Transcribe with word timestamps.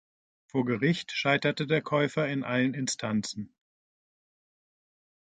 Vor 0.47 0.65
Gericht 0.65 1.11
scheiterte 1.11 1.67
der 1.67 1.83
Käufer 1.83 2.27
in 2.27 2.43
allen 2.43 2.73
Instanzen. 2.73 3.53